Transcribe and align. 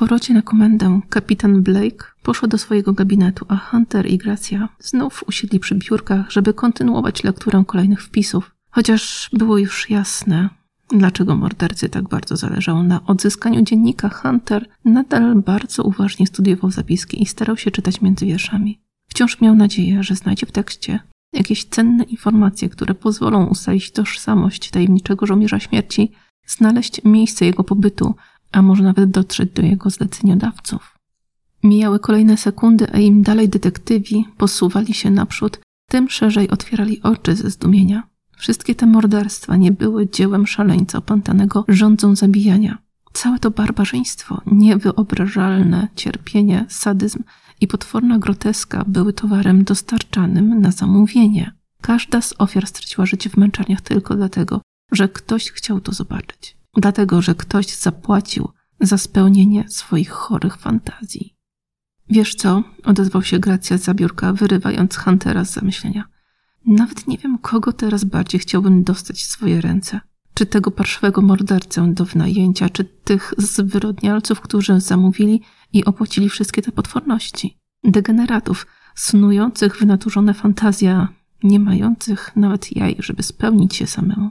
powrocie 0.00 0.34
na 0.34 0.42
komendę 0.42 1.00
kapitan 1.08 1.62
Blake 1.62 2.04
poszła 2.22 2.48
do 2.48 2.58
swojego 2.58 2.92
gabinetu, 2.92 3.46
a 3.48 3.56
Hunter 3.56 4.06
i 4.06 4.18
Gracia 4.18 4.68
znów 4.78 5.24
usiedli 5.26 5.60
przy 5.60 5.74
biurkach, 5.74 6.30
żeby 6.30 6.54
kontynuować 6.54 7.24
lekturę 7.24 7.64
kolejnych 7.66 8.02
wpisów. 8.02 8.50
Chociaż 8.70 9.30
było 9.32 9.58
już 9.58 9.90
jasne, 9.90 10.48
dlaczego 10.88 11.36
mordercy 11.36 11.88
tak 11.88 12.08
bardzo 12.08 12.36
zależało 12.36 12.82
na 12.82 13.06
odzyskaniu 13.06 13.62
dziennika, 13.62 14.08
Hunter 14.08 14.68
nadal 14.84 15.34
bardzo 15.34 15.82
uważnie 15.82 16.26
studiował 16.26 16.70
zapiski 16.70 17.22
i 17.22 17.26
starał 17.26 17.56
się 17.56 17.70
czytać 17.70 18.00
między 18.00 18.26
wierszami. 18.26 18.80
Wciąż 19.08 19.40
miał 19.40 19.54
nadzieję, 19.54 20.02
że 20.02 20.14
znajdzie 20.14 20.46
w 20.46 20.52
tekście 20.52 21.00
jakieś 21.32 21.64
cenne 21.64 22.04
informacje, 22.04 22.68
które 22.68 22.94
pozwolą 22.94 23.46
ustalić 23.46 23.90
tożsamość 23.90 24.70
tajemniczego 24.70 25.26
żołnierza 25.26 25.60
śmierci, 25.60 26.12
znaleźć 26.46 27.04
miejsce 27.04 27.44
jego 27.44 27.64
pobytu, 27.64 28.14
a 28.52 28.62
może 28.62 28.82
nawet 28.82 29.10
dotrzeć 29.10 29.50
do 29.52 29.62
jego 29.62 29.90
zleceniodawców. 29.90 30.98
Mijały 31.62 31.98
kolejne 31.98 32.36
sekundy, 32.36 32.92
a 32.92 32.98
im 32.98 33.22
dalej 33.22 33.48
detektywi 33.48 34.24
posuwali 34.36 34.94
się 34.94 35.10
naprzód, 35.10 35.60
tym 35.88 36.10
szerzej 36.10 36.50
otwierali 36.50 37.02
oczy 37.02 37.36
ze 37.36 37.50
zdumienia. 37.50 38.02
Wszystkie 38.36 38.74
te 38.74 38.86
morderstwa 38.86 39.56
nie 39.56 39.72
były 39.72 40.10
dziełem 40.10 40.46
szaleńca 40.46 40.98
opętanego 40.98 41.64
rządzą 41.68 42.16
zabijania. 42.16 42.78
Całe 43.12 43.38
to 43.38 43.50
barbarzyństwo, 43.50 44.40
niewyobrażalne 44.46 45.88
cierpienie, 45.96 46.66
sadyzm 46.68 47.22
i 47.60 47.66
potworna 47.66 48.18
groteska 48.18 48.84
były 48.86 49.12
towarem 49.12 49.64
dostarczanym 49.64 50.60
na 50.60 50.70
zamówienie. 50.70 51.52
Każda 51.82 52.20
z 52.20 52.34
ofiar 52.38 52.66
straciła 52.66 53.06
życie 53.06 53.30
w 53.30 53.36
męczarniach 53.36 53.80
tylko 53.80 54.14
dlatego, 54.14 54.60
że 54.92 55.08
ktoś 55.08 55.50
chciał 55.50 55.80
to 55.80 55.92
zobaczyć. 55.92 56.59
Dlatego, 56.76 57.22
że 57.22 57.34
ktoś 57.34 57.66
zapłacił 57.66 58.48
za 58.80 58.98
spełnienie 58.98 59.64
swoich 59.68 60.10
chorych 60.10 60.56
fantazji. 60.56 61.36
Wiesz 62.08 62.34
co? 62.34 62.62
odezwał 62.84 63.22
się 63.22 63.38
Gracja 63.38 63.78
z 63.78 63.82
zabiórka, 63.82 64.32
wyrywając 64.32 64.96
Huntera 64.96 65.44
z 65.44 65.52
zamyślenia. 65.52 66.04
Nawet 66.66 67.08
nie 67.08 67.18
wiem, 67.18 67.38
kogo 67.38 67.72
teraz 67.72 68.04
bardziej 68.04 68.40
chciałbym 68.40 68.82
dostać 68.82 69.22
w 69.22 69.30
swoje 69.30 69.60
ręce. 69.60 70.00
Czy 70.34 70.46
tego 70.46 70.70
parszywego 70.70 71.22
mordercę 71.22 71.94
do 71.94 72.04
wynajęcia, 72.04 72.68
czy 72.68 72.84
tych 72.84 73.34
zwyrodnialców, 73.38 74.40
którzy 74.40 74.80
zamówili 74.80 75.42
i 75.72 75.84
opłacili 75.84 76.28
wszystkie 76.28 76.62
te 76.62 76.72
potworności. 76.72 77.58
Degeneratów, 77.84 78.66
snujących 78.94 79.78
wynaturzone 79.78 80.34
fantazja, 80.34 81.08
nie 81.42 81.60
mających 81.60 82.36
nawet 82.36 82.76
jaj, 82.76 82.96
żeby 82.98 83.22
spełnić 83.22 83.76
się 83.76 83.86
samemu. 83.86 84.30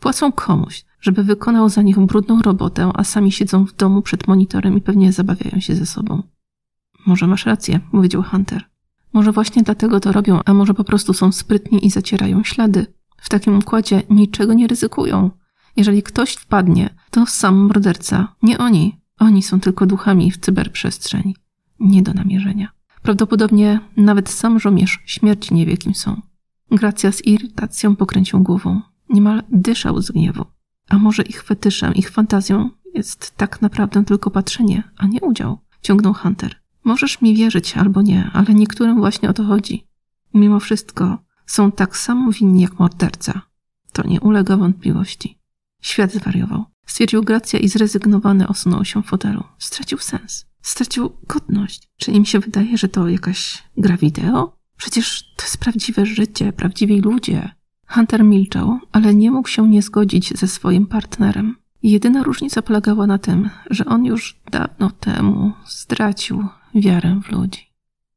Płacą 0.00 0.32
komuś, 0.32 0.84
żeby 1.00 1.24
wykonał 1.24 1.68
za 1.68 1.82
nich 1.82 1.98
brudną 1.98 2.42
robotę, 2.42 2.90
a 2.94 3.04
sami 3.04 3.32
siedzą 3.32 3.66
w 3.66 3.76
domu 3.76 4.02
przed 4.02 4.28
monitorem 4.28 4.76
i 4.76 4.80
pewnie 4.80 5.12
zabawiają 5.12 5.60
się 5.60 5.74
ze 5.74 5.86
sobą. 5.86 6.22
Może 7.06 7.26
masz 7.26 7.46
rację, 7.46 7.80
powiedział 7.90 8.22
Hunter. 8.22 8.64
Może 9.12 9.32
właśnie 9.32 9.62
dlatego 9.62 10.00
to 10.00 10.12
robią, 10.12 10.40
a 10.44 10.54
może 10.54 10.74
po 10.74 10.84
prostu 10.84 11.12
są 11.12 11.32
sprytni 11.32 11.86
i 11.86 11.90
zacierają 11.90 12.44
ślady. 12.44 12.86
W 13.16 13.28
takim 13.28 13.58
układzie 13.58 14.02
niczego 14.10 14.54
nie 14.54 14.66
ryzykują. 14.66 15.30
Jeżeli 15.76 16.02
ktoś 16.02 16.32
wpadnie, 16.32 16.90
to 17.10 17.26
sam 17.26 17.56
morderca, 17.56 18.34
nie 18.42 18.58
oni. 18.58 19.00
Oni 19.18 19.42
są 19.42 19.60
tylko 19.60 19.86
duchami 19.86 20.30
w 20.30 20.38
cyberprzestrzeni. 20.38 21.36
Nie 21.80 22.02
do 22.02 22.12
namierzenia. 22.14 22.68
Prawdopodobnie 23.02 23.80
nawet 23.96 24.28
sam 24.28 24.60
żołnierz 24.60 25.02
śmierci 25.06 25.54
nie 25.54 25.66
wie, 25.66 25.76
kim 25.76 25.94
są. 25.94 26.22
Gracja 26.70 27.12
z 27.12 27.26
irytacją 27.26 27.96
pokręcił 27.96 28.42
głową. 28.42 28.80
Niemal 29.08 29.42
dyszał 29.48 30.02
z 30.02 30.10
gniewu. 30.10 30.44
A 30.88 30.98
może 30.98 31.22
ich 31.22 31.42
fetyszem, 31.42 31.94
ich 31.94 32.10
fantazją 32.10 32.70
jest 32.94 33.36
tak 33.36 33.62
naprawdę 33.62 34.04
tylko 34.04 34.30
patrzenie, 34.30 34.82
a 34.96 35.06
nie 35.06 35.20
udział, 35.20 35.58
ciągnął 35.82 36.14
Hunter. 36.14 36.56
Możesz 36.84 37.20
mi 37.22 37.36
wierzyć 37.36 37.76
albo 37.76 38.02
nie, 38.02 38.30
ale 38.32 38.54
niektórym 38.54 38.96
właśnie 38.96 39.30
o 39.30 39.32
to 39.32 39.44
chodzi. 39.44 39.86
Mimo 40.34 40.60
wszystko 40.60 41.18
są 41.46 41.72
tak 41.72 41.96
samo 41.96 42.32
winni 42.32 42.62
jak 42.62 42.78
morderca. 42.78 43.42
To 43.92 44.06
nie 44.06 44.20
ulega 44.20 44.56
wątpliwości. 44.56 45.38
Świat 45.82 46.12
zwariował. 46.12 46.64
Stwierdził 46.86 47.22
Gracja 47.22 47.58
i 47.58 47.68
zrezygnowany 47.68 48.48
osunął 48.48 48.84
się 48.84 49.02
w 49.02 49.06
fotelu. 49.06 49.44
Stracił 49.58 49.98
sens. 49.98 50.46
Stracił 50.62 51.16
godność. 51.28 51.88
Czy 51.96 52.10
im 52.10 52.24
się 52.24 52.40
wydaje, 52.40 52.78
że 52.78 52.88
to 52.88 53.08
jakaś 53.08 53.62
gra 53.76 53.96
wideo? 53.96 54.56
Przecież 54.76 55.34
to 55.36 55.42
jest 55.42 55.58
prawdziwe 55.58 56.06
życie, 56.06 56.52
prawdziwi 56.52 57.00
ludzie. 57.00 57.50
Hunter 57.88 58.24
milczał, 58.24 58.78
ale 58.92 59.14
nie 59.14 59.30
mógł 59.30 59.48
się 59.48 59.68
nie 59.68 59.82
zgodzić 59.82 60.38
ze 60.38 60.48
swoim 60.48 60.86
partnerem. 60.86 61.56
Jedyna 61.82 62.22
różnica 62.22 62.62
polegała 62.62 63.06
na 63.06 63.18
tym, 63.18 63.50
że 63.70 63.84
on 63.84 64.04
już 64.04 64.40
dawno 64.50 64.90
temu 64.90 65.52
stracił 65.64 66.44
wiarę 66.74 67.20
w 67.24 67.32
ludzi. 67.32 67.66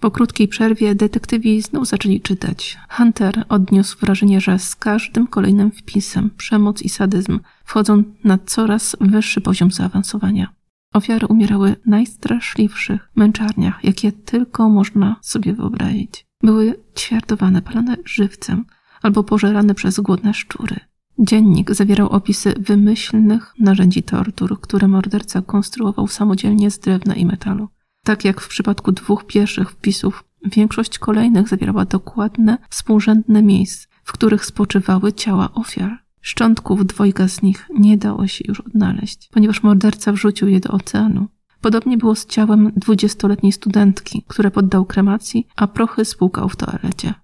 Po 0.00 0.10
krótkiej 0.10 0.48
przerwie 0.48 0.94
detektywi 0.94 1.62
znów 1.62 1.86
zaczęli 1.86 2.20
czytać. 2.20 2.78
Hunter 2.90 3.44
odniósł 3.48 3.98
wrażenie, 3.98 4.40
że 4.40 4.58
z 4.58 4.76
każdym 4.76 5.26
kolejnym 5.26 5.70
wpisem 5.70 6.30
przemoc 6.36 6.82
i 6.82 6.88
sadyzm 6.88 7.40
wchodzą 7.64 8.02
na 8.24 8.38
coraz 8.38 8.96
wyższy 9.00 9.40
poziom 9.40 9.70
zaawansowania. 9.70 10.52
Ofiary 10.94 11.26
umierały 11.26 11.76
w 11.86 11.86
najstraszliwszych 11.86 13.10
męczarniach, 13.14 13.84
jakie 13.84 14.12
tylko 14.12 14.68
można 14.68 15.16
sobie 15.22 15.52
wyobrazić. 15.52 16.26
Były 16.42 16.80
ćwiartowane, 16.98 17.62
palone 17.62 17.96
żywcem 18.04 18.64
albo 19.02 19.24
pożerane 19.24 19.74
przez 19.74 20.00
głodne 20.00 20.34
szczury. 20.34 20.76
Dziennik 21.18 21.74
zawierał 21.74 22.08
opisy 22.08 22.54
wymyślnych 22.58 23.54
narzędzi 23.58 24.02
tortur, 24.02 24.60
które 24.60 24.88
morderca 24.88 25.42
konstruował 25.42 26.08
samodzielnie 26.08 26.70
z 26.70 26.78
drewna 26.78 27.14
i 27.14 27.26
metalu. 27.26 27.68
Tak 28.04 28.24
jak 28.24 28.40
w 28.40 28.48
przypadku 28.48 28.92
dwóch 28.92 29.24
pierwszych 29.26 29.70
wpisów, 29.70 30.24
większość 30.44 30.98
kolejnych 30.98 31.48
zawierała 31.48 31.84
dokładne, 31.84 32.58
współrzędne 32.70 33.42
miejsc, 33.42 33.88
w 34.04 34.12
których 34.12 34.44
spoczywały 34.44 35.12
ciała 35.12 35.54
ofiar. 35.54 35.98
Szczątków 36.20 36.86
dwojga 36.86 37.28
z 37.28 37.42
nich 37.42 37.68
nie 37.78 37.96
dało 37.96 38.26
się 38.26 38.44
już 38.48 38.60
odnaleźć, 38.60 39.28
ponieważ 39.32 39.62
morderca 39.62 40.12
wrzucił 40.12 40.48
je 40.48 40.60
do 40.60 40.68
oceanu. 40.68 41.28
Podobnie 41.60 41.98
było 41.98 42.14
z 42.14 42.26
ciałem 42.26 42.72
dwudziestoletniej 42.76 43.52
studentki, 43.52 44.24
które 44.28 44.50
poddał 44.50 44.84
kremacji, 44.84 45.46
a 45.56 45.66
prochy 45.66 46.04
spłukał 46.04 46.48
w 46.48 46.56
toalecie. 46.56 47.14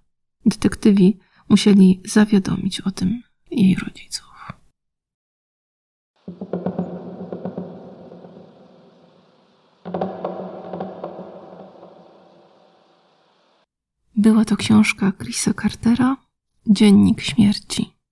Detektywi 0.47 1.19
musieli 1.49 2.01
zawiadomić 2.05 2.81
o 2.81 2.91
tym 2.91 3.23
jej 3.51 3.75
rodziców. 3.75 4.27
Była 14.17 14.45
to 14.45 14.57
książka 14.57 15.13
Chrisa 15.13 15.55
Cartera, 15.55 16.17
Dziennik 16.67 17.21
śmierci. 17.21 17.96